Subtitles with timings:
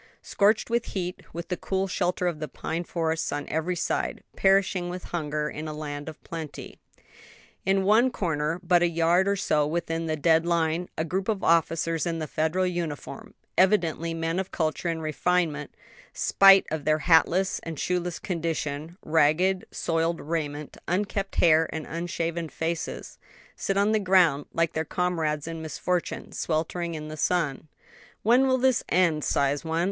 [0.23, 4.89] scorched with heat, with the cool shelter of the pine forests on every side; perishing
[4.89, 6.79] with hunger in a land of plenty.
[7.67, 11.43] In one corner, but a yard or so within the dead line, a group of
[11.43, 15.75] officers in the Federal uniform evidently men of culture and refinement,
[16.13, 23.19] spite of their hatless and shoeless condition, ragged, soiled raiment, unkempt hair, and unshaven faces
[23.55, 27.67] sit on the ground, like their comrades in misfortune, sweltering in the sun.
[28.23, 29.79] "When will this end?" sighs one.